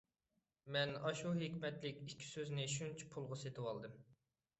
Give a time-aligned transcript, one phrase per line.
[0.75, 4.01] مەن ئاشۇ ھېكمەتلىك ئىككى سۆزنى شۇنچە پۇلغا سېتىۋالدىم.